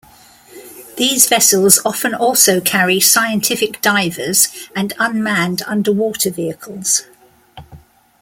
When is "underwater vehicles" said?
5.67-7.03